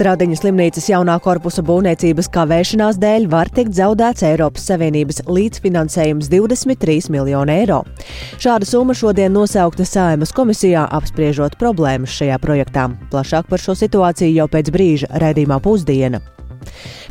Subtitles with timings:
[0.00, 7.52] Stradiņu slimnīcas jaunā korpusa būvniecības kavēšanās dēļ var tikt zaudēts Eiropas Savienības līdzfinansējums 23 miljonu
[7.52, 7.82] eiro.
[8.40, 12.86] Šāda summa šodien nosaukta Saimas komisijā apspriežot problēmas šajā projektā.
[13.12, 16.22] Plašāk par šo situāciju jau pēc brīža raidījumā pusdiena.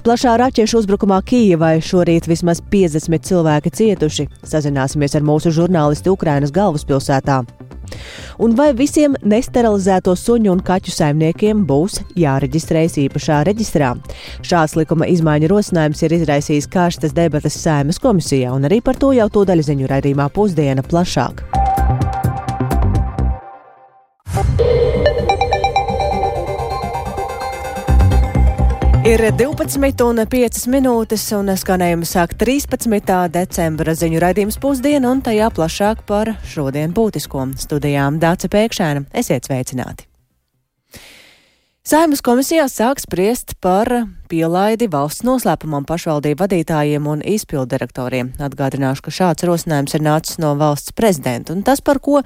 [0.01, 4.31] Plašā raķešu uzbrukumā Kijavai šorīt vismaz 50 cilvēki cietuši.
[4.41, 7.43] Sazināsimies ar mūsu žurnālistu Ukrainas galvaspilsētā.
[8.39, 13.93] Un vai visiem nesterilizēto suņu un kaķu saimniekiem būs jāreģistrējas īpašā reģistrā?
[14.45, 19.29] Šāds likuma izmaiņu rosinājums ir izraisījis karstas debatas Saimas komisijā, un arī par to jau
[19.33, 21.45] to daļziņu raidījumā pusdiena plašāk.
[29.09, 32.99] Ir 12,5 minūtes, un skanējuma sāk 13.
[33.33, 39.07] decembra ziņu raidījums pusdiena, un tajā plašāk par šodien būtisko studijām Dāca Pēkšēna.
[39.17, 40.05] Esiet sveicināti!
[41.81, 43.89] Saimas komisijā sāk spriest par
[44.29, 48.35] pielaidi valsts noslēpumam pašvaldību vadītājiem un izpildirektoriem.
[48.37, 52.21] Atgādināšu, ka šāds rosinājums ir nācis no valsts prezidenta, un tas, par ko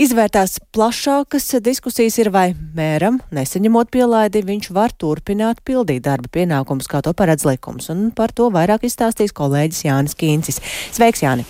[0.00, 7.02] Izvērtās plašākas diskusijas ir, vai mēram, nesaņemot pielaidi, viņš var turpināt pildīt darba pienākumus, kā
[7.04, 7.90] to paredz likums.
[7.92, 10.62] Un par to vairāk izstāstīs kolēģis Jānis Kīncis.
[10.96, 11.44] Sveiks, Jāni!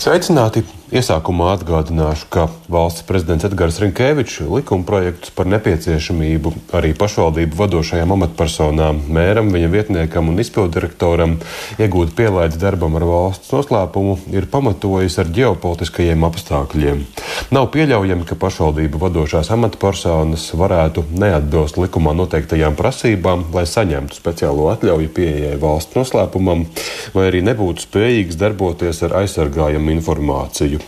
[0.00, 0.64] Sveicināti!
[0.92, 9.00] Iesākumā atgādināšu, ka valsts prezidents Edgars Rinkevičs likuma projektus par nepieciešamību arī pašvaldību vadošajām amatpersonām,
[9.08, 11.38] mēram, viņa vietniekam un izpildirektoram
[11.80, 17.00] iegūt pielaidi darbam ar valsts noslēpumu ir pamatojis ar ģeopolitiskajiem apstākļiem.
[17.56, 25.16] Nav pieļaujami, ka pašvaldību vadošās amatpersonas varētu neatbilst likumā noteiktajām prasībām, lai saņemtu speciālo atļauju
[25.16, 26.68] pieejai valsts noslēpumam,
[27.16, 30.81] vai arī nebūtu spējīgs darboties ar aizsargājumu informāciju.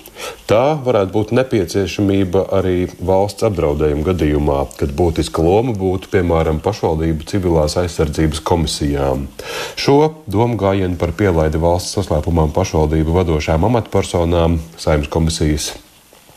[0.48, 7.78] Tā varētu būt nepieciešamība arī valsts apdraudējuma gadījumā, kad būtiska loma būtu piemēram pašvaldību civilās
[7.80, 9.28] aizsardzības komisijām.
[9.80, 9.98] Šo
[10.30, 15.72] domu gājienu par pielaidi valsts saslēpumam pašvaldību vadošām amatpersonām saimnes komisijas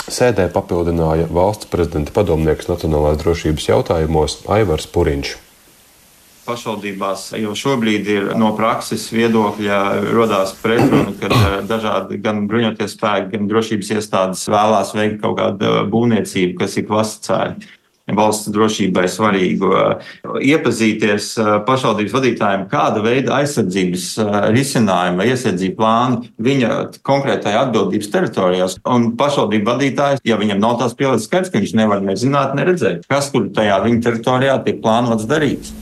[0.07, 5.35] sēdē papildināja valsts prezidenta padomnieks nacionālās drošības jautājumos Aivars Puriņš
[6.47, 9.79] pašvaldībās jau šobrīd ir no prakses viedokļa
[10.15, 15.71] rodās pretruna, kad eh, dažādi gan bruņoties spēki, gan drošības iestādes vēlās veikt kaut kādu
[15.71, 17.73] eh, būvniecību, kas ir klasicēta
[18.15, 19.71] valsts drošībai svarīgu.
[19.75, 20.13] Eh,
[20.53, 21.33] iepazīties
[21.67, 24.05] pašvaldības vadītājiem, kāda veida aizsardzības
[24.55, 26.77] risinājuma, iesardzību plāni viņa
[27.07, 28.77] konkrētajā atbildības teritorijās.
[28.87, 33.33] Un pašvaldību vadītājs, ja viņam nav tās pieredzes skaidrs, ka viņš nevar nezināt, neredzēt, kas
[33.35, 35.75] tur tajā viņa teritorijā tiek plānots darīt.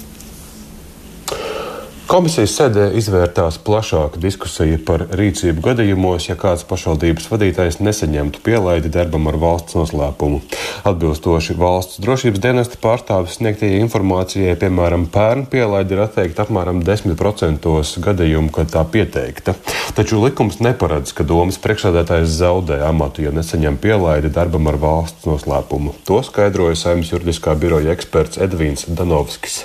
[2.06, 9.26] Komisijas sēdē izvērtās plašāka diskusija par rīcību gadījumos, ja kāds pašvaldības vadītājs nesaņemtu pielaidi darbam
[9.32, 10.44] ar valsts noslēpumu.
[10.86, 17.74] Atbilstoši valsts drošības dienesta pārstāvis sniegtajai informācijai, piemēram, pērn pielaidi ir atteikta apmēram 10%
[18.06, 19.58] gadījumu, kad tā pieteikta.
[19.98, 25.98] Taču likums neparedz, ka domas priekšsēdētājs zaudē amatu, ja nesaņem pielaidi darbam ar valsts noslēpumu.
[26.06, 29.64] To skaidroja Saimnes juridiskā biroja eksperts Edvīns Danovskis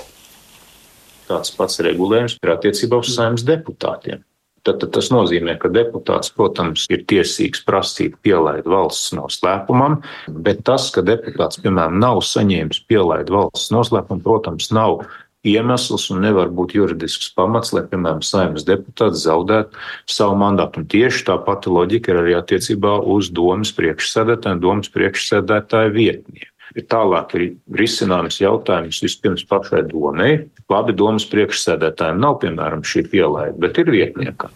[1.31, 4.21] tāds pats regulējums ir attiecībā uz saimnes deputātiem.
[4.61, 9.97] Tad, tad tas nozīmē, ka deputāts, protams, ir tiesīgs prasīt pielaidu valsts noslēpumam,
[10.45, 15.01] bet tas, ka deputāts, piemēram, nav saņēmis pielaidu valsts noslēpumu, protams, nav
[15.41, 20.83] iemesls un nevar būt juridisks pamats, lai, piemēram, saimnes deputāts zaudētu savu mandātu.
[20.83, 26.50] Un tieši tā pati loģika ir arī attiecībā uz domas priekšsēdētāju un domas priekšsēdētāju vietnieku.
[26.71, 27.45] Ir tālāk ir
[27.75, 30.31] risināms jautājums vispirms pašai domai.
[30.71, 34.55] Labi, domas priekšsēdētājiem nav, piemēram, šī pielaide, bet ir vietniekam.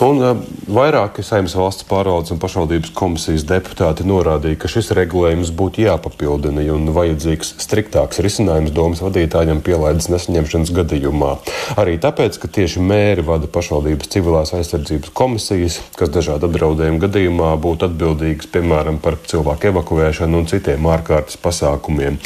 [0.00, 0.38] Un uh,
[0.72, 6.88] vairāki saimnes valsts pārvaldes un pašvaldības komisijas deputāti norādīja, ka šis regulējums būtu jāpapildina un
[6.96, 11.34] vajadzīgs striktāks risinājums domas vadītājiem pielaides nesaņemšanas gadījumā.
[11.80, 17.90] Arī tāpēc, ka tieši mēri vada pašvaldības civilās aizsardzības komisijas, kas dažādu apdraudējumu gadījumā būtu
[17.90, 22.18] atbildīgas, piemēram, par cilvēku evakuēšanu un citiem ārkārtas pasākumiem.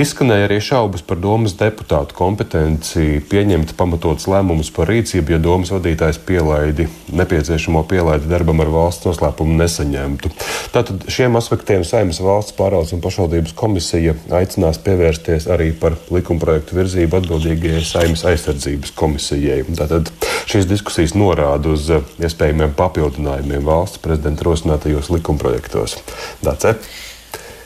[0.00, 6.20] Izskanēja arī šaubas par domas deputātu kompetenci pieņemt pamatots lēmumus par rīcību, ja domas vadītājs
[6.26, 10.30] pielaidi nepieciešamo pielaidi darbam ar valsts noslēpumu nesaņemtu.
[10.74, 17.20] Tātad šiem aspektiem Saimnes valsts pārvaldes un pašvaldības komisija aicinās pievērsties arī par likumprojektu virzību
[17.20, 19.62] atbildīgajai Saimnes aizsardzības komisijai.
[19.76, 20.12] Tātad
[20.50, 25.98] šīs diskusijas norāda uz iespējamiem papildinājumiem valsts prezidenta rosinātajos likumprojektos.
[26.44, 26.76] Dace?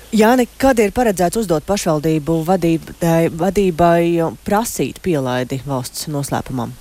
[0.08, 6.72] Jāni, kad ir paredzēts uzdot pašvaldību vadībai, vadībai prasīt pielaidi valsts noslēpumam?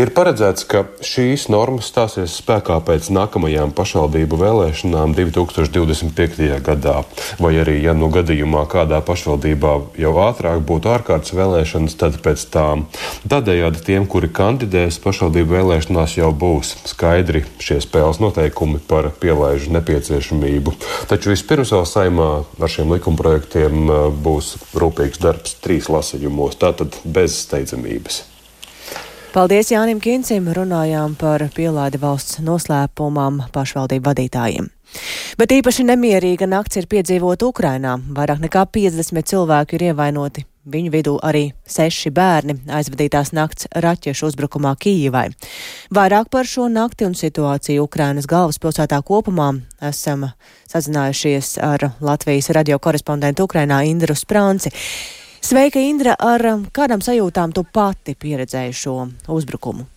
[0.00, 6.48] Ir paredzēts, ka šīs normas stāsies spēkā pēc nākamajām pašvaldību vēlēšanām 2025.
[6.64, 7.02] gadā,
[7.42, 12.86] vai arī, ja nu gadījumā kādā pašvaldībā jau ātrāk būtu ārkārtas vēlēšanas, tad pēc tām.
[13.28, 20.76] Tādējādi tiem, kuri kandidēs pašvaldību vēlēšanās, jau būs skaidri šie spēles noteikumi par pielaižu nepieciešamību.
[21.12, 27.42] Taču vispirms vēl saimā ar šiem likumprojektiem uh, būs rūpīgs darbs trīs lasījumos, tātad bez
[27.44, 28.31] steidzamības.
[29.32, 34.66] Paldies Jānim Kincim, runājām par pielaidi valsts noslēpumam pašvaldību vadītājiem.
[35.40, 37.94] Bet īpaši nemierīga nakts ir piedzīvota Ukrainā.
[38.12, 40.44] Vairāk nekā 50 cilvēku ir ievainoti.
[40.68, 45.30] Viņu vidū arī seši bērni aizvadītās nakts raķešu uzbrukumā Kīivai.
[45.96, 49.48] Vairāk par šo nakti un situāciju Ukrainas galvaspilsētā kopumā
[49.80, 50.28] esam
[50.68, 54.76] sazinājušies ar Latvijas radio korespondentu Ukrainā Indru Sprānci.
[55.42, 56.12] Sveika, Indra!
[56.22, 58.92] Ar um, kādām sajūtām tu pati pieredzēji šo
[59.26, 59.88] uzbrukumu?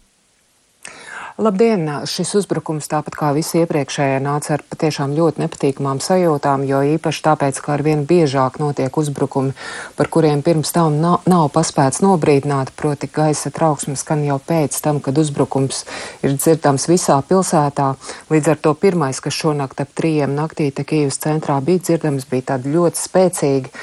[1.38, 1.84] Labdien!
[2.10, 7.60] Šis uzbrukums, tāpat kā visi iepriekšējie, nāca ar patiešām ļoti nepatīkamām sajūtām, jo īpaši tāpēc,
[7.62, 9.54] ka arvien biežāk notiek uzbrukumi,
[10.00, 15.04] par kuriem pirms tam nav, nav paspēts nobrīdināt, proti gaisa trauksmes skan jau pēc tam,
[15.04, 15.84] kad uzbrukums
[16.26, 17.92] ir dzirdams visā pilsētā.
[18.34, 22.54] Līdz ar to pirmais, kas šonakt ap trījiem naktī te Kīvas centrā bija dzirdams, bija
[22.56, 23.76] tādi ļoti spēcīgi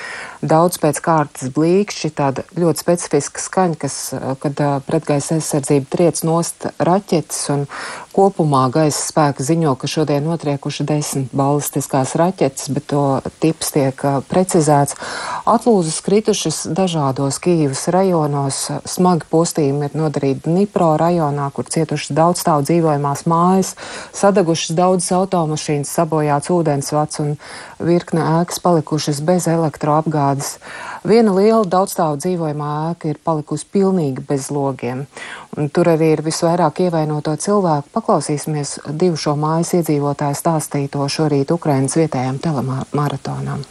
[0.43, 3.99] daudz pēc kārtas blīkšķi, tāda ļoti specifiska skaņa, kas,
[4.43, 7.67] kad pretgaisa aizsardzība triec nost raķetes un
[8.13, 13.05] kopumā gaisa spēka ziņo, ka šodien notriekuši desmit balistiskās raķetes, bet to
[13.43, 14.97] tips tiek precizēts.
[15.49, 22.67] Atlūzas kritušas dažādos Kīvas rajonos, smagi postījumi ir nodarīti Dnipro rajonā, kur cietušas daudz stāv
[22.69, 23.75] dzīvojamās mājas,
[24.17, 27.37] sadagušas daudzas automašīnas, sabojāts ūdensvats un
[27.83, 30.59] virkne ēkas palikušas bez elektroapgādes.
[31.08, 35.06] Viena liela daudzstāvu dzīvojamā ēka ir palikusi pilnīgi bez logiem.
[35.58, 37.92] Un tur arī ir visvairāk ievainoto cilvēku.
[37.96, 43.66] Paklausīsimies divu šo mājas iedzīvotāju stāstīto šorīt Ukrainas vietējām telemaratonām.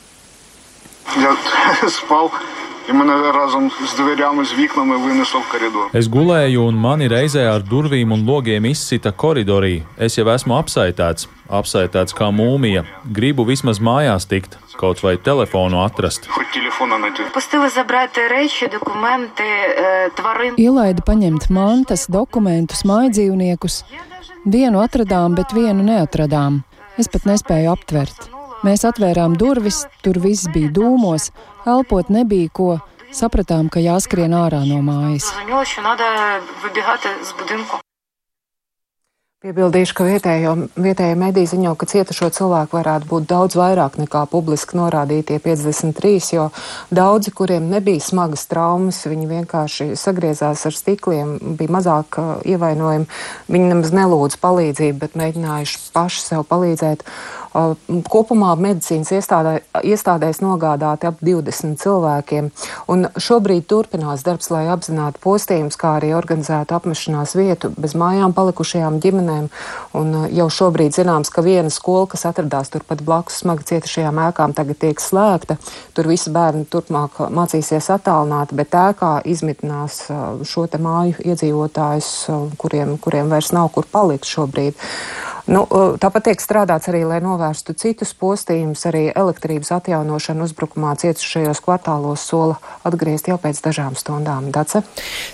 [1.16, 1.36] Я
[1.88, 2.32] спав
[2.90, 5.90] і мене разом з дверями, з вікнами винесло в коридор.
[5.94, 9.82] Es gulēju, un mani reizē ar durvīm un logiem izsita koridorī.
[9.98, 12.84] Es jau esmu apsaitēts, apsaitēts kā mūmija.
[13.18, 16.28] Gribu vismaz mājās tikt, kaut vai telefonu atrast.
[16.28, 17.22] Хоч телефона знайти.
[17.34, 20.54] Пустили забрати речі, документи, е, тварин.
[20.58, 23.82] Ielaida paņemt mantas, dokumentus, mājdzīvniekus.
[24.46, 26.62] Vienu atradām, bet vienu neatradām.
[26.98, 28.30] Es pat nespēju aptvert.
[28.61, 31.31] Mēs atvērām durvis, tur viss bija dūmos,
[31.65, 32.75] elpot nebija ko.
[33.11, 35.31] Sapratām, ka jāskrien ārā no mājas.
[39.41, 44.77] Piebildīšu, ka vietējo, vietējie mediji ziņo, ka cietušo cilvēku varētu būt daudz vairāk nekā publiski
[44.77, 46.45] norādītie 53, jo
[46.93, 53.09] daudzi, kuriem nebija smagas traumas, viņi vienkārši sagriezās ar stikliem, bija mazāk ievainojumi,
[53.49, 57.01] viņi nemaz nelūdz palīdzību, bet mēģinājuši paši sev palīdzēt.
[57.01, 62.48] Uh, kopumā medicīnas iestādē, iestādēs nogādāti ap 20 cilvēkiem,
[62.92, 69.00] un šobrīd turpinās darbs, lai apzinātu postījumus, kā arī organizētu apmešanās vietu bez mājām palikušajām
[69.03, 69.50] ģimenēm.
[70.00, 74.56] Un uh, jau šobrīd zināms, ka viena skola, kas atradās turpat blakus smagi cietušajām ēkām,
[74.56, 75.57] tagad tiek slēgta.
[75.98, 82.13] Tur visi bērni turpmāk mācīsies attālināti, bet ēkā izmitinās uh, šo te māju iedzīvotājus,
[82.62, 84.80] kuriem, kuriem vairs nav kur palikt šobrīd.
[85.51, 85.65] Nu,
[86.00, 88.86] tāpat tiek strādāts arī, lai novērstu citus postījumus.
[88.88, 92.55] Arī elektrības atjaunošana uzbrukumā cietušajos kvartālos sola
[92.88, 94.48] atgriezt jau pēc dažām stundām.
[94.55, 94.86] Dace?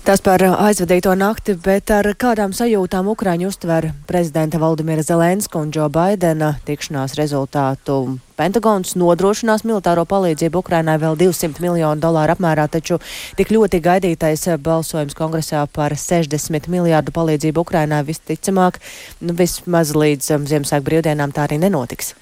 [0.08, 5.86] Tas par aizvadīto nakti, bet ar kādām sajūtām Ukraiņu uztver prezidenta Valdimira Zelenska un Džo
[5.94, 13.00] Baidena tikšanās rezultātu Pentagons nodrošinās militāro palīdzību Ukrainai vēl 200 miljonu dolāru apmērā, taču
[13.40, 18.78] tik ļoti gaidītais balsojums kongresā par 60 miljārdu palīdzību Ukrainai visticamāk,
[19.26, 22.14] nu, vismaz līdz um, Ziemassvētku brīvdienām tā arī nenotiks.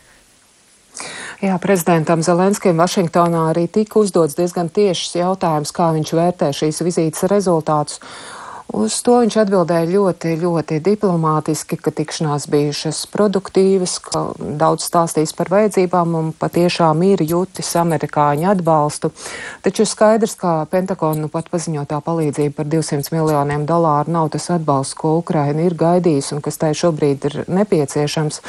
[1.43, 7.27] Jā, prezidentam Zelenskim Vašingtonā arī tika uzdots diezgan tiešs jautājums, kā viņš vērtē šīs vizītes
[7.27, 7.99] rezultātus.
[8.75, 14.23] Uz to viņš atbildēja ļoti, ļoti diplomātiski, ka tikšanās bijušas produktīvas, ka
[14.59, 19.13] daudz stāstījis par vajadzībām un patiešām ir jutis amerikāņu atbalstu.
[19.63, 24.97] Taču skaidrs, ka Pentagona nu pat paziņotā palīdzība par 200 miljoniem dolāru nav tas atbalsts,
[24.99, 28.41] ko Ukraina ir gaidījusi un kas tai šobrīd ir nepieciešams.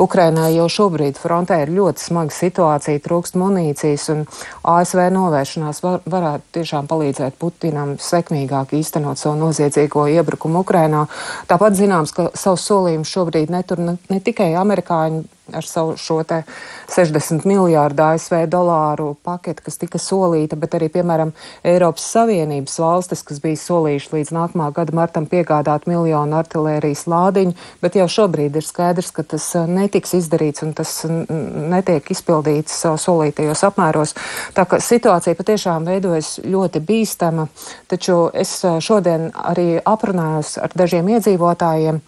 [0.00, 4.24] Ukrainai jau šobrīd frontē ir ļoti smaga situācija, trūkst munīcijas un
[4.64, 11.06] ASV novēršanās var, varētu tiešām palīdzēt Putinam sekmīgāk īstenot savu nozīmi noziedzīgo iebrukumu Ukrainā.
[11.48, 16.42] Tāpat zināms, ka savus solījumus šobrīd netur ne, ne tikai amerikāņi, ar savu šo te
[16.88, 21.34] 60 miljārdu ASV dolāru paketi, kas tika solīta, bet arī, piemēram,
[21.66, 27.98] Eiropas Savienības valstis, kas bija solījuši līdz nākamā gada martam piegādāt miljonu artilērijas lādiņu, bet
[28.00, 34.14] jau šobrīd ir skaidrs, ka tas uh, netiks izdarīts un tas netiek izpildīts solītajos apmēros.
[34.56, 37.48] Tā ka situācija patiešām veidojas ļoti bīstama,
[37.92, 42.00] taču es uh, šodien arī aprunājos ar dažiem iedzīvotājiem.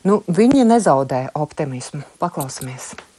[0.00, 2.00] Nu, viņi nezaudē optimismu.
[2.22, 3.09] Paklausīsimies!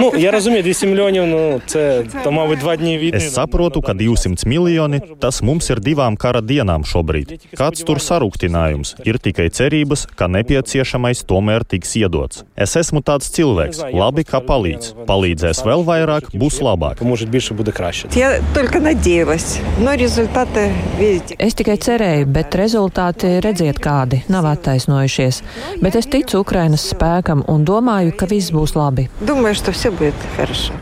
[0.00, 3.18] Ну, я розумію, 200 мільйонів, ну це то, мабуть, два дні війни.
[3.18, 7.38] Es saprotu, ka 200 miljoni tas mums ir divām kara dienām šobrīd.
[7.54, 8.96] Kāds tur sarūktinājums?
[9.06, 12.42] Ir tikai cerības, ka nepieciešamais tomēr tiks iedots.
[12.56, 15.06] Es esmu tāds cilvēks, labi, ka palīdz.
[15.06, 17.02] Palīdzēs vēl vairāk, būs labāk.
[17.02, 18.08] Може більше буде краще.
[18.14, 21.36] Я только надеялась, но результаты видите.
[21.38, 25.42] Es tikai cerēju, bet rezultāti redziet kādi nav attaisnojušies.
[25.80, 29.08] Bet es ticu Ukrainas spēkam un domāju, ka viss būs labi.
[29.20, 30.72] Думаю, что все будет хорошо.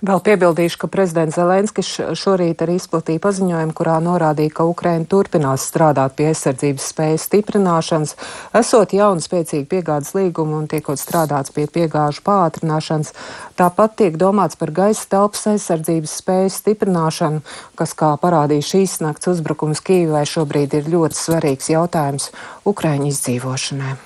[0.00, 6.14] Vēl piebildīšu, ka prezidents Zelenskis šorīt arī izplatīja paziņojumu, kurā norādīja, ka Ukraina turpinās strādāt
[6.16, 8.16] pie aizsardzības spējas stiprināšanas,
[8.62, 13.12] esot jaunu spēcīgu piegādes līgumu un tiekot strādāts pie piegāžu pātrināšanas.
[13.60, 17.44] Tāpat tiek domāts par gaisa telpas aizsardzības spējas stiprināšanu,
[17.76, 22.32] kas, kā parādīja šīs nakts uzbrukums Kīvai, šobrīd ir ļoti svarīgs jautājums
[22.64, 23.98] Ukraiņu izdzīvošanai.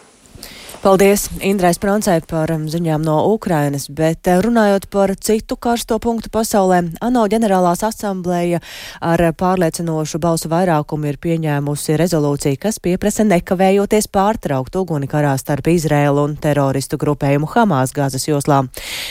[0.79, 6.29] Paldies Indrai Sprancai par um, ziņām no Ukrainas, bet uh, runājot par citu karsto punktu
[6.31, 8.61] pasaulē, ANO ģenerālās asamblēja
[9.03, 16.23] ar pārliecinošu balsu vairākumu ir pieņēmusi rezolūciju, kas pieprasa nekavējoties pārtraukt uguni karā starp Izrēlu
[16.29, 18.61] un teroristu grupējumu Hamas gāzes joslā.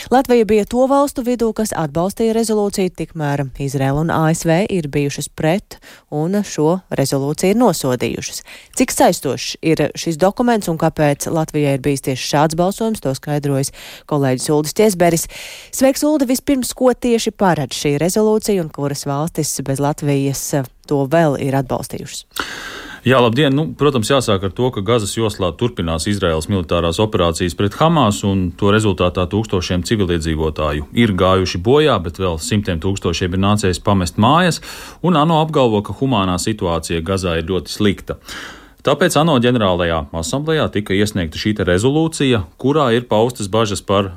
[0.09, 5.77] Latvija bija to valstu vidū, kas atbalstīja rezolūciju, tikmēr Izrēla un ASV ir bijušas pret
[6.09, 8.43] un šo rezolūciju ir nosodījušas.
[8.73, 13.11] Cik saistošs ir šis dokuments un kāpēc Latvija Latvijai ir bijis tieši šāds balsojums, to
[13.17, 13.73] skaidrojas
[14.07, 15.27] kolēģis Uldis Tiesberis.
[15.75, 20.43] Sveiks, Uldi, vispirms, ko tieši paredz šī rezolūcija un kuras valstis bez Latvijas
[20.87, 22.23] to vēl ir atbalstījušas?
[23.07, 23.51] Jā, labdien!
[23.55, 28.49] Nu, protams, jāsāk ar to, ka Gazas joslā turpinās Izraels militārās operācijas pret Hamas, un
[28.59, 34.59] to rezultātā tūkstošiem civiliedzīvotāju ir gājuši bojā, bet vēl simtiem tūkstošiem ir nācies pamest mājas,
[35.03, 38.19] un ANO apgalvo, ka humānā situācija Gazā ir ļoti slikta.
[38.79, 44.13] Tāpēc ANO ģenerālajā asamblējā tika iesniegta šī rezolūcija, kurā ir paustas bažas par,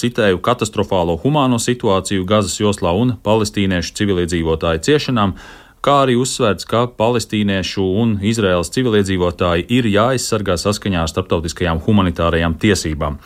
[0.00, 5.36] citēju, katastrofālo humāno situāciju Gazas joslā un palestīniešu civiliedzīvotāju ciešanām,
[5.84, 13.20] kā arī uzsvērts, ka palestīniešu un Izraēlas civiliedzīvotāji ir jāaizsargā saskaņā ar starptautiskajām humanitārajām tiesībām.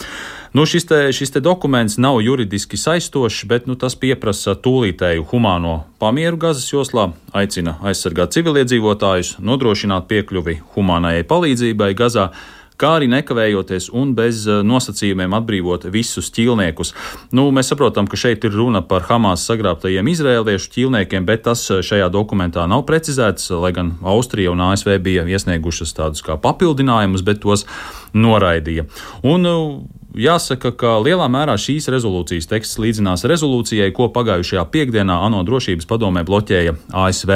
[0.52, 5.84] Nu, šis, te, šis te dokuments nav juridiski saistošs, bet nu, tas prasa tūlītēju humāno
[6.02, 12.32] pamieru Gazas joslā, aicina aizsargāt civiliedzīvotājus, nodrošināt piekļuvi humānajai palīdzībai Gazā
[12.80, 16.94] kā arī nekavējoties un bez nosacījumiem atbrīvot visus ķīlniekus.
[17.36, 22.08] Nu, mēs saprotam, ka šeit ir runa par Hamas sagrābtajiem izrēliešu ķīlniekiem, bet tas šajā
[22.10, 27.68] dokumentā nav precizēts, lai gan Austrija un ASV bija iesniegušas tādus kā papildinājumus, bet tos
[28.16, 28.88] noraidīja.
[29.22, 29.46] Un,
[30.18, 36.24] Jāsaka, ka lielā mērā šīs rezolūcijas teksts līdzinās rezolūcijai, ko pagājušajā piekdienā ANO drošības padomē
[36.26, 37.34] bloķēja ASV.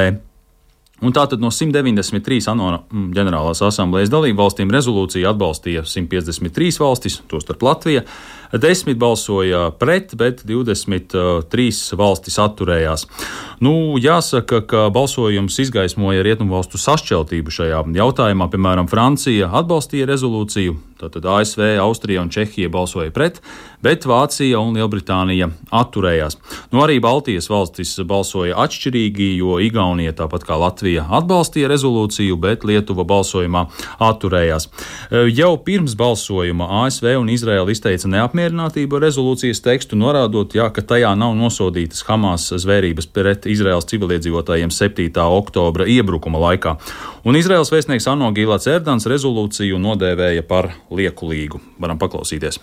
[1.04, 2.68] Un tātad no 193 ANO
[3.14, 8.04] ģenerālās asamblejas dalību valstīm rezolūciju atbalstīja 153 valstis, tostarp Latvija.
[8.62, 13.08] Desmit balsoja pret, bet 23 valstis atturējās.
[13.64, 18.48] Nu, jāsaka, ka balsojums izgaismoja rietumu valstu sašķeltību šajā jautājumā.
[18.54, 23.40] Piemēram, Francija atbalstīja rezolūciju, tātad ASV, Austrija un Čehija balsoja pret,
[23.84, 26.38] bet Vācija un Lielbritānija atturējās.
[26.72, 33.04] Nu, arī Baltijas valstis balsoja atšķirīgi, jo Igaunija, tāpat kā Latvija, atbalstīja rezolūciju, bet Lietuva
[33.08, 33.66] balsojumā
[34.02, 34.68] atturējās.
[35.34, 41.12] Jau pirms balsojuma ASV un Izraela izteica neapmierinātību ar rezolūcijas tekstu, norādot, jā, ka tajā
[41.18, 45.12] nav nosodītas Hamas zvērības pret Izraels civiliedzīvotājiem 7.
[45.24, 46.78] oktobra iebrukuma laikā.
[47.24, 51.60] Un Izraels vēstnieks Anno Gīlāts Erdans rezolūciju nodēvēja par liekulīgu.
[51.80, 52.60] Varam paklausīties.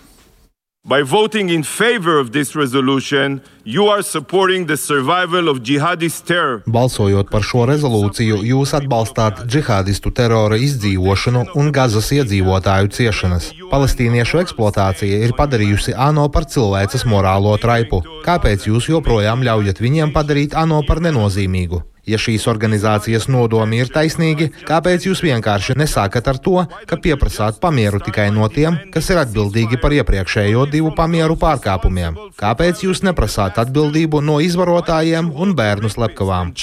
[0.84, 6.64] By voting in favor of this resolution, you are supporting the survival of jihadist terror.
[6.66, 13.52] Balsojot par šo rezolūciju, jūs atbalstāt džihādistu terora izdzīvošanu un Gazas iedzīvotāju ciešanas.
[13.70, 18.02] Palestīniešu eksploatācija ir padarījusi ANO par cilvēces morālo traipu.
[18.26, 21.84] Kāpēc jūs joprojām ļaujat viņiem padarīt ANO par nenozīmīgu?
[22.08, 26.56] Ja šīs organizācijas nodomi ir taisnīgi, kāpēc jūs vienkārši nesākat ar to,
[26.90, 32.18] ka pieprasāt pamieru tikai no tiem, kas ir atbildīgi par iepriekšējo divu pamieru pārkāpumiem?
[32.42, 36.56] Kāpēc jūs neprasāt atbildību no izvarotājiem un bērnu slepkavām?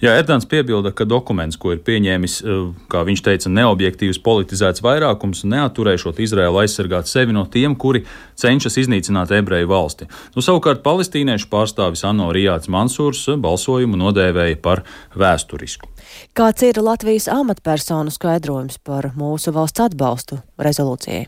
[0.00, 5.44] Jā, Erdogans piebilda, ka dokuments, ko ir pieņēmis, eh, kā viņš teica, neobjektīvs politizēts vairākums,
[5.44, 10.08] neaturēšot Izraēlu aizsargāt sevi no tiem, kuri cenšas iznīcināt ebreju valsti.
[10.34, 15.90] Nu, savukārt palestīniešu pārstāvis Anno Rijāts Mansūrs balsojumu nodēvēja par vēsturisku.
[16.34, 21.26] Kāds ir Latvijas amatpersonu skaidrojums par mūsu valsts atbalstu rezolūcijai?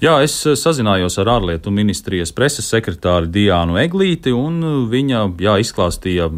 [0.00, 6.30] Jā, es sazinājos ar ārlietu ministrijas preses sekretāru Diānu Eglīti, un viņa jā, izklāstīja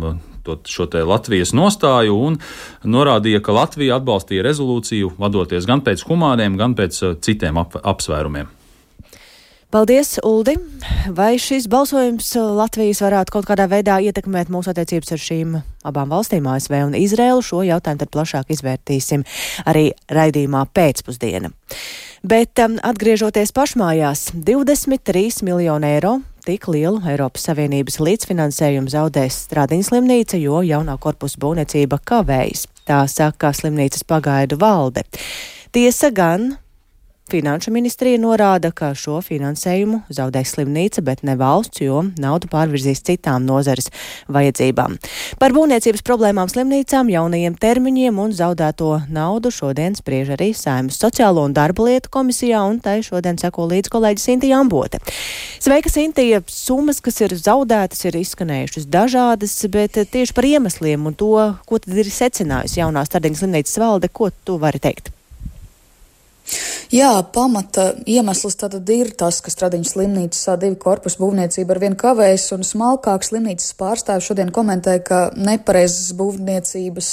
[0.70, 2.38] šo Latvijas nostāju un
[2.84, 8.50] norādīja, ka Latvija atbalstīja rezolūciju, vadoties gan pēc humāniem, gan pēc uh, citiem ap apsvērumiem.
[9.70, 10.56] Paldies, Uldi!
[11.14, 15.52] Vai šis balsojums Latvijas varētu kaut kādā veidā ietekmēt mūsu attiecības ar šīm
[15.86, 17.44] abām valstīm, ASV un Izraēlu?
[17.46, 19.22] Šo jautājumu tad plašāk izvērtīsim
[19.70, 21.52] arī raidījumā pēcpusdiena.
[22.26, 30.40] Bet um, atgriežoties pašmājās, 23 miljonu eiro tik lielu Eiropas Savienības līdzfinansējumu zaudēs Stradiņas slimnīca,
[30.40, 32.66] jo jaunā korpusa būvniecība kavējas.
[32.88, 35.04] Tā saka slimnīcas pagaidu valde.
[35.74, 36.54] Tiesa gan
[37.30, 43.44] Finanšu ministrija norāda, ka šo finansējumu zaudēs slimnīca, bet ne valsts, jo naudu pārvirzīs citām
[43.46, 43.86] nozares
[44.34, 44.96] vajadzībām.
[45.38, 51.54] Par būvniecības problēmām slimnīcām, jaunajiem termiņiem un zaudēto naudu šodien spriež arī Saimas sociālo un
[51.54, 54.98] darba lietu komisijā, un tai šodien seko līdz kolēģis Sintija Ambote.
[55.62, 56.42] Sveika, Sintija!
[56.50, 61.30] Summas, kas ir zaudētas, ir izskanējušas dažādas, bet tieši par iemesliem un to,
[61.62, 65.14] ko tad ir secinājusi jaunā Stardiņas slimnīcas valde, ko tu vari teikt?
[66.90, 72.48] Jā, pamata iemesls tad ir tas, ka Stradiņas slimnīcas divi korpusu būvniecība ar vien kavējas,
[72.56, 77.12] un smalkāk slimnīcas pārstāvis šodien komentēja, ka nepareizas būvniecības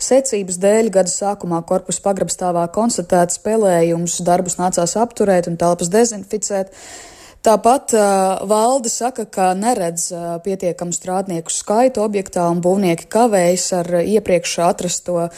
[0.00, 6.72] secības dēļ gada sākumā korpusu pagrabstāvā konstatēts spēlējums, darbus nācās apturēt un telpas dezinficēt.
[7.42, 13.88] Tāpat uh, valde saka, ka neredz uh, pietiekamu strādnieku skaitu objektā un būvnieki kavējas ar
[13.98, 15.32] iepriekš atrasto uh,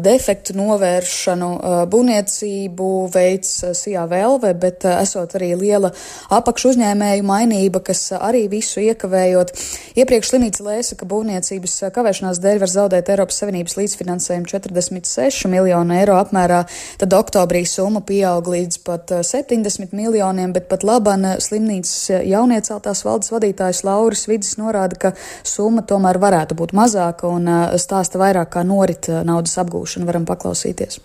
[0.00, 1.48] defektu novēršanu.
[1.52, 5.90] Uh, būvniecību veids Sijā Velve, bet uh, esot arī liela
[6.32, 9.52] apakšu uzņēmēju mainība, kas uh, arī visu iekavējot.
[10.00, 16.16] Iepriekš slimnīca lēsa, ka būvniecības kavēšanās dēļ var zaudēt Eiropas Savienības līdzfinansējumu 46 miljonu eiro
[16.16, 16.64] apmērā,
[17.04, 23.04] tad oktobrī summa pieaug līdz pat uh, 70 miljoniem, bet pat laban slimnīcas eh, jaunieceltās
[23.06, 25.14] valdes vadītājs Lauris Vidis norāda, ka
[25.46, 30.08] summa tomēr varētu būt mazāka un eh, stāsta vairāk, kā norit eh, naudas apgūšana.
[30.08, 31.00] Varam paklausīties.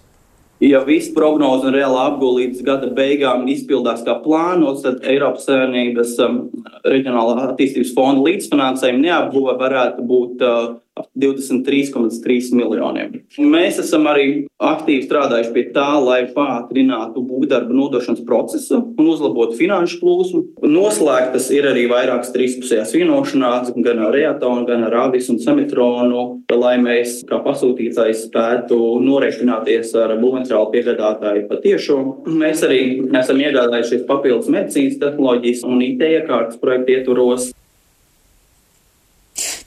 [0.63, 6.15] Ja viss prognoze un reāla apgūta līdz gada beigām izpildās kā plānots, tad Eiropas Savienības
[6.25, 6.39] um,
[6.81, 10.63] reģionālā attīstības fonda līdzfinansējuma neapgūve varētu būt uh,
[10.97, 13.21] ap 23,3 miljoniem.
[13.37, 19.99] Mēs esam arī aktīvi strādājuši pie tā, lai pātrinātu būvdarbu nodošanas procesu un uzlabotu finanšu
[20.01, 20.43] plūsmu.
[20.65, 26.75] Noslēgtas ir arī vairākas trīspusējās vienošanās gan ar Reatonu, gan ar Avis un Semitronu, lai
[26.81, 31.99] mēs kā pasūtītājs spētu norēķināties ar būvmateriālu piegādātāju patiešo.
[32.27, 32.81] Mēs arī
[33.19, 37.51] esam iegādājušies papildus medicīnas tehnoloģijas un IT iekārtas projektu ietvaros.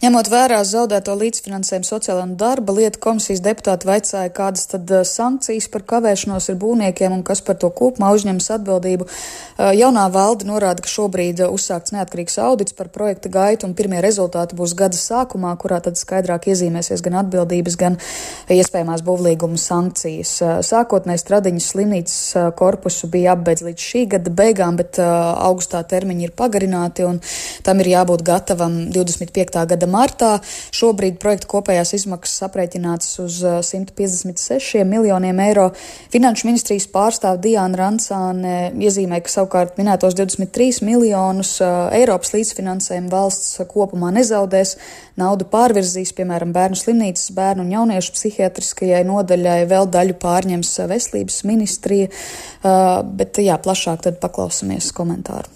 [0.01, 5.67] Ņemot vērā zaudēto līdzfinansējumu sociālā un darba lietu komisijas deputāti vaicāja, kādas tad eh, sankcijas
[5.69, 9.05] par kavēšanos ir būvniekiem un kas par to kopumā uzņems atbildību.
[9.05, 14.01] Eh, jaunā valde norāda, ka šobrīd eh, uzsākts neatkarīgs audits par projekta gaitu un pirmie
[14.01, 18.01] rezultāti būs gada sākumā, kurā tad skaidrāk iezīmēsies gan atbildības, gan
[18.49, 20.33] iespējamās būvlīguma sankcijas.
[20.65, 22.17] Sākotnēji Stradiņas slimnīcas
[22.57, 27.21] korpusu bija apbeidz līdz šī gada beigām, bet augustā termiņi ir pagarināti un
[27.69, 29.69] tam ir jābūt gatavam 25.
[29.69, 30.31] gada martā.
[30.75, 35.69] Šobrīd projekta kopējās izmaksas aprēķināts uz 156 uh, miljoniem eiro.
[36.13, 43.61] Finanšu ministrijas pārstāv Diana Rancāne iezīmē, ka savukārt minētos 23 miljonus uh, Eiropas līdzfinansējumu valsts
[43.71, 44.77] kopumā nezaudēs.
[45.21, 52.11] Naudu pārvirzīs, piemēram, bērnu slimnīcas, bērnu un jauniešu psihiatriskajai nodaļai, vēl daļu pārņems veselības ministrija,
[52.11, 55.51] uh, bet jā, plašāk tad paklausamies komentāru.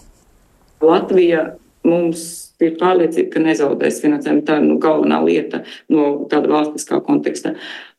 [0.84, 4.44] Latvija mums ir pārliecība, ka nezaudēs finansējumu.
[4.46, 7.54] Tā ir nu, galvenā lieta no tāda valstiskā konteksta.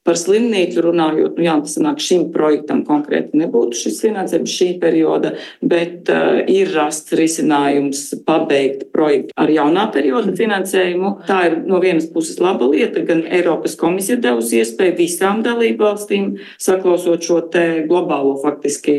[0.06, 5.32] Par slimnīcu runājot, nu jā, tas sanāk šim projektam konkrēti nebūtu šis finansējums šī perioda,
[5.66, 11.10] bet uh, ir rasts risinājums pabeigt projektu ar jaunā perioda finansējumu.
[11.26, 16.30] Tā ir no vienas puses laba lieta, gan Eiropas komisija devusi iespēju visām dalību valstīm,
[16.62, 18.96] saklausot šo te globālo faktiski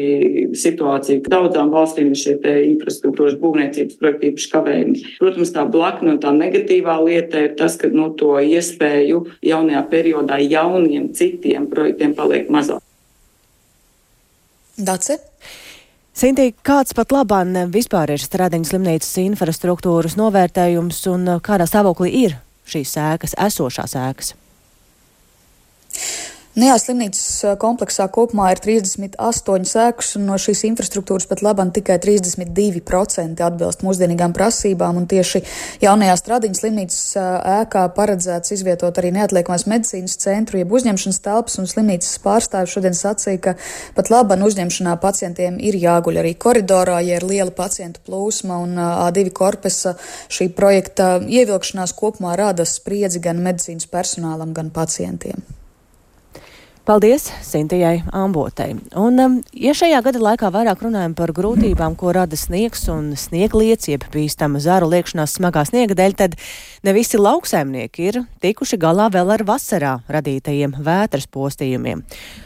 [0.59, 5.07] situāciju, daudzām valstīm ir šie te infrastruktūras būvniecības projekti īpaši kavējumi.
[5.23, 10.43] Protams, tā blakna un tā negatīvā lieta ir tas, ka nu, to iespēju jaunajā periodā
[10.43, 12.83] jauni daudziem citiem projektiem paliek mazāk.
[14.77, 15.19] Dace?
[16.17, 22.97] Sintī, kāds pat labāk vispār ir Stradiņas slimnīcas infrastruktūras novērtējums un kādā stāvoklī ir šīs
[22.97, 24.35] sēkas, esošās sēkas?
[26.57, 31.99] Nu jā, slimnīcas kompleksā kopumā ir 38 sēkas, un no šīs infrastruktūras pat labam tikai
[32.01, 35.43] 32% atbilst mūsdienīgām prasībām, tieši
[35.83, 37.03] jaunajā Stradiņas slimnīcas
[37.59, 43.43] ēkā paredzēts izvietot arī neatliekamās medicīnas centru, jeb uzņemšanas telpas, un slimnīcas pārstāvis šodien sacīja,
[43.51, 43.55] ka
[43.99, 49.29] pat laban uzņemšanā pacientiem ir jāguļ arī koridorā, ja ir liela pacientu plūsma, un A2
[49.37, 49.93] korpusa
[50.33, 55.45] šī projekta ievilkšanās kopumā rada spriedzi gan medicīnas personālam, gan pacientiem.
[56.87, 58.77] Paldies Sintijai Ambotei.
[58.95, 63.89] Un, um, ja šajā gada laikā vairāk runājam par grūtībām, ko rada sniegs un sniegliets,
[63.91, 66.37] jeb bīstama zaru liekšanās smagā sniega dēļ, tad
[66.87, 72.05] ne visi lauksaimnieki ir tikuši galā vēl ar vasarā radītajiem vētras postījumiem.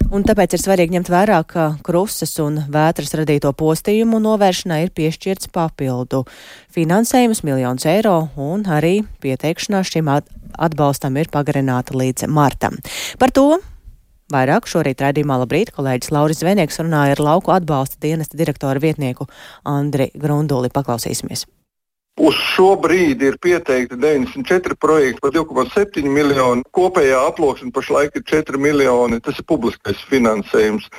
[0.09, 5.50] Un tāpēc ir svarīgi ņemt vērā, ka krusas un vētras radīto postījumu novēršanai ir piešķirts
[5.53, 6.22] papildu
[6.72, 12.81] finansējums miljonus eiro, un arī pieteikšanās šim atbalstam ir pagarināta līdz martam.
[13.20, 13.50] Par to
[14.31, 19.27] Vairāk šorīt raidījumā labrīt kolēģis Lauris Zvenieks runāja ar lauku atbalsta dienesta direktora vietnieku
[19.66, 20.71] Andri Grunduli.
[20.71, 21.49] Paklausīsimies!
[22.21, 26.66] Uz šo brīdi ir pieteikti 94 projekti par 2,7 miljonu.
[26.77, 29.21] Kopējā aploksne pašlaik ir 4 miljoni.
[29.25, 30.90] Tas ir publiskais finansējums.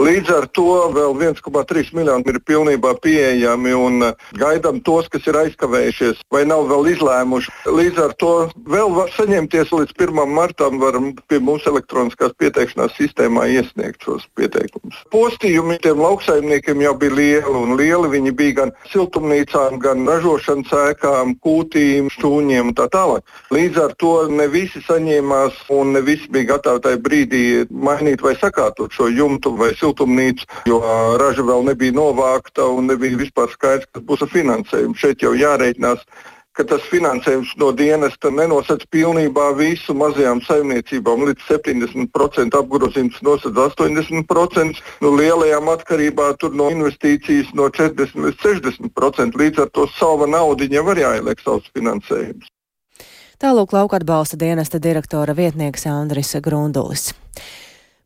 [0.00, 5.36] Līdz ar to vēl 1,3 miljoni ir pilnībā pieejami un eh, gaidām tos, kas ir
[5.36, 7.52] aizkavējušies vai nav vēl izlēmuši.
[7.68, 8.30] Līdz ar to
[8.72, 10.22] vēl var saņemties līdz 1.
[10.32, 10.96] martam, var
[11.28, 15.02] pie mums elektroniskās pieteikšanās sistēmā iesniegt šos pieteikumus.
[15.12, 18.14] Postījumi tiem lauksaimniekiem jau bija lieli un lieli.
[18.16, 23.28] Viņi bija gan siltumnīcām, gan ražošanas ēkām, kūtīm, šūņiem un tā tālāk.
[23.52, 28.38] Līdz ar to ne visi saņēmās un ne visi bija gatavi tajā brīdī mainīt vai
[28.40, 30.80] sakārtot šo jumtu vai siltumnīcu, jo
[31.20, 34.98] raža vēl nebija novākta un nebija vispār skaidrs, kas būs ar finansējumu.
[35.02, 36.06] Šeit jau jārēķinās
[36.56, 41.24] ka tas finansējums no dienesta nenosedz pilnībā visu mazajām saimniecībām.
[41.28, 49.38] Līdz 70% apgrozījums nosedz 80%, no lielajām atkarībā no investīcijas no 40 līdz 60%.
[49.40, 52.52] Līdz ar to sava naudiņa var jāieliek savs finansējums.
[53.42, 57.10] Tālūk lauka atbalsta dienesta direktora vietnieks Andris Grundulis.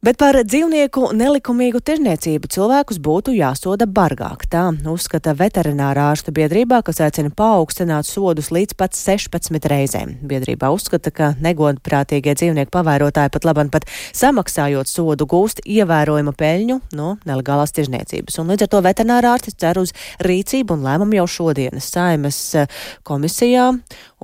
[0.04, 4.42] Bet par dzīvnieku nelikumīgu tirzniecību cilvēkus būtu jāsoda bargāk.
[4.52, 10.12] Tā uzskata veterinārā ārsta biedrībā, kas aicina paaugstināt sodus līdz pat 16 reizēm.
[10.20, 17.14] Biedrībā uzskata, ka negodprātīgie dzīvnieku pavairotāji pat labam pat samaksājot sodu gūst ievērojama peļņu no
[17.24, 18.36] nelegālās tirzniecības.
[18.42, 22.68] Un līdz ar to veterinārā ārstis cer uz rīcību un lēmumu jau šodienas saimas eh,
[23.00, 23.72] komisijā.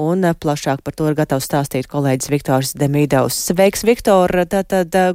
[0.04, 3.40] Un eh, plašāk par to ir gatavs stāstīt kolēģis Viktors Demīdovs.
[3.48, 4.36] Sveiks, Viktor!
[4.52, 5.10] Tātad eh,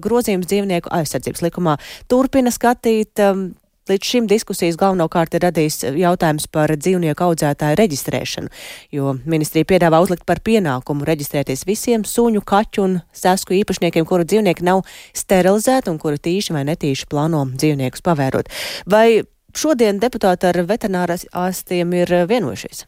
[0.47, 3.19] grozījums dzīvnieku aizsardzības likumā turpina skatīt.
[3.19, 3.55] Um,
[3.87, 8.49] Līdz šim diskusijas galvenokārt ir radījis jautājums par dzīvnieku audzētāju reģistrēšanu,
[8.91, 14.67] jo ministrija piedāvā uzlikt par pienākumu reģistrēties visiem suņu, kaķu un sesku īpašniekiem, kuru dzīvnieki
[14.67, 14.83] nav
[15.15, 18.51] sterilizēti un kuri tīši vai netīši plāno dzīvniekus pavērot.
[18.91, 19.23] Vai
[19.55, 22.83] šodien deputāti ar veterinārastiem ir vienojušies?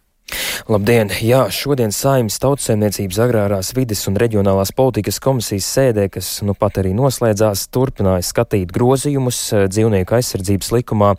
[0.69, 1.09] Labdien!
[1.25, 6.91] Jā, šodien Saimnes tautsēmniecības agrārās vides un reģionālās politikas komisijas sēdē, kas nu pat arī
[6.93, 11.15] noslēdzās, turpināja skatīt grozījumus eh, dzīvnieku aizsardzības likumā.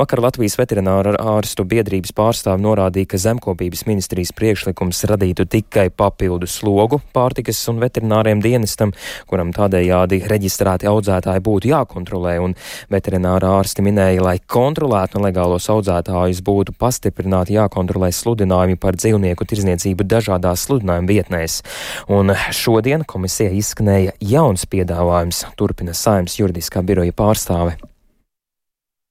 [0.00, 7.02] Vakar Latvijas veterināra ārstu biedrības pārstāvi norādīja, ka zemkopības ministrijas priekšlikums radītu tikai papildu slogu
[7.12, 8.94] pārtikas un veterināriem dienestam,
[9.28, 12.56] kuram tādējādi reģistrēti audzētāji būtu jākontrolē, un
[12.88, 20.04] veterināra ārsti minēja, lai kontrolētu nelegālos audzētājus būtu pastiprināti jākontrolē sludinājumi sludinājumi par dzīvnieku tirzniecību
[20.06, 21.62] dažādās sludinājuma vietnēs.
[22.08, 27.76] Un šodien komisija izskanēja jauns piedāvājums, turpina saimnes juridiskā biroja pārstāve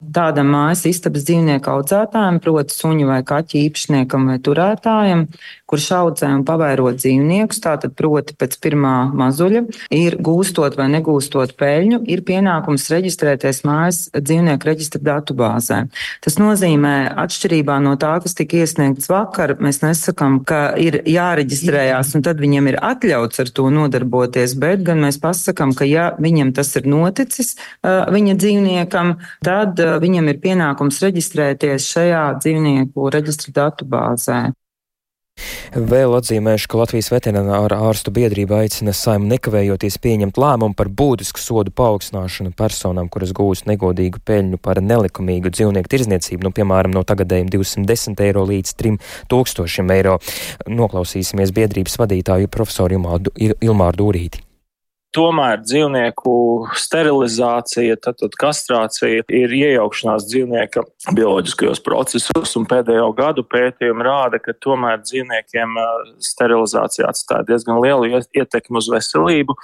[0.03, 5.29] tādam mājas istabas dzīvnieku audzētājam, proti, suņu vai kaķu īpašniekam vai turētājam,
[5.73, 9.63] kurš audzē un pavairo dzīvniekus, tātad proti pēc pirmā mazuļa,
[9.97, 15.79] ir gūstot vai negūstot peļņu, ir pienākums reģistrēties mājas dzīvnieku reģistra datubāzē.
[16.21, 22.25] Tas nozīmē, atšķirībā no tā, kas tika iesniegts vakar, mēs nesakam, ka ir jāreģistrējās un
[22.27, 26.75] tad viņiem ir atļauts ar to nodarboties, bet gan mēs pasakam, ka ja viņam tas
[26.77, 34.43] ir noticis viņa dzīvniekam, tad viņam ir pienākums reģistrēties šajā dzīvnieku reģistra datubāzē.
[35.73, 41.73] Vēl atzīmēšu, ka Latvijas veterināra ārstu biedrība aicina saimu nekavējoties pieņemt lēmumu par būtisku sodu
[41.73, 48.21] paaugstināšanu personām, kuras gūst negodīgu peļņu par nelikumīgu dzīvnieku tirzniecību, nu, piemēram, no tagadējiem 210
[48.27, 50.19] eiro līdz 3000 eiro.
[50.69, 54.45] Noklausīsimies biedrības vadītāju profesoru Ilmāru Dūrīti.
[55.13, 56.33] Tomēr dzīvnieku
[56.79, 64.55] sterilizācija, tad, tad kastrācija ir iejaukšanās dzīvnieka bioloģiskajos procesos, un pēdējo gadu pētījumi rāda, ka
[64.65, 65.77] tomēr dzīvniekiem
[66.23, 69.55] sterilizācija atstāja diezgan lielu ietekmi uz veselību.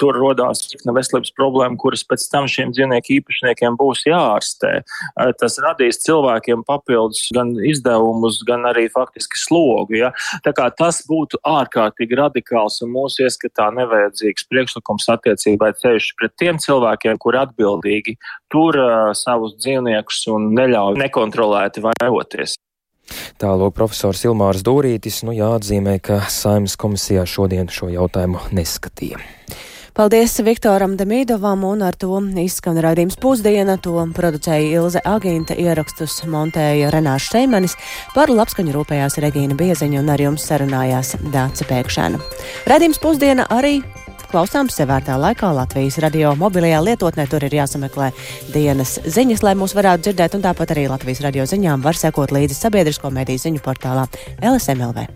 [0.00, 4.74] Tur rodās virkne veselības problēma, kuras pēc tam šiem dzīvnieku īpašniekiem būs jāārstē.
[5.38, 9.98] Tas radīs cilvēkiem papildus gan izdevumus, gan arī faktiski slogu.
[10.02, 10.12] Ja?
[10.42, 17.42] Tas būtu ārkārtīgi radikāls un mūsu ieskatā nevajadzīgs priekšlikums attiecībai ceļš pret tiem cilvēkiem, kuri
[17.42, 18.16] atbildīgi
[18.52, 22.56] tur uh, savus dzīvniekus un neļauj nekontrolēti vairoties.
[23.40, 29.22] Tālāk profesors Ilmārs Dūrītis nu jāatzīmē, ka saimnes komisijā šodien šo jautājumu neskatīja.
[29.98, 33.74] Paldies Viktoram Demīdovam un ar to izskan raidījums pusdiena.
[33.82, 37.74] To producēja Ilze Agīnta, ierakstus montēja Renāš Šeimanis,
[38.14, 42.22] par labskaņu rūpējās Regīna Bieziņa un ar jums sarunājās Dāca Pēkšēna.
[42.70, 43.80] Raidījums pusdiena arī
[44.28, 47.26] klausāms sevērtā laikā Latvijas radio mobilajā lietotnē.
[47.30, 48.10] Tur ir jāsameklē
[48.54, 52.58] dienas ziņas, lai mūs varētu dzirdēt, un tāpat arī Latvijas radio ziņām var sekot līdzi
[52.58, 54.08] sabiedrisko mediju ziņu portālā
[54.42, 55.08] LSMLV.